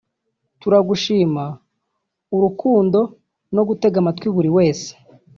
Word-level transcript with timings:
Turagushima 0.61 1.43
urukundo 2.35 2.99
no 3.55 3.61
gutega 3.67 3.95
amatwi 4.01 4.27
buri 4.35 4.49
wese 4.57 4.89